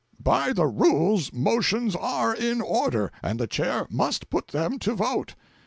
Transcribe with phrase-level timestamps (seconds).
[0.19, 5.35] 'By the Rules motions are in order, and the Chair must put them to vote.'